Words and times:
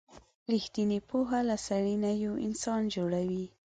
رښتینې 0.51 0.99
پوهه 1.09 1.39
له 1.49 1.55
سړي 1.67 1.95
نه 2.03 2.11
یو 2.23 2.33
نوی 2.35 2.43
انسان 2.47 2.81
جوړوي. 2.95 3.45